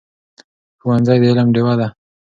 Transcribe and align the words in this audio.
ښوونځی 0.79 1.17
د 1.21 1.23
علم 1.29 1.47
ډېوه 1.55 1.73
ده. 1.79 1.87